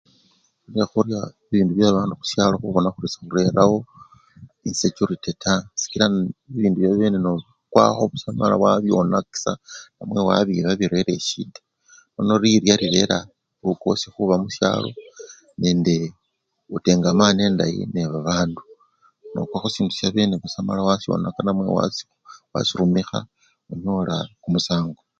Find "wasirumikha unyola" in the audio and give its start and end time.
22.53-24.15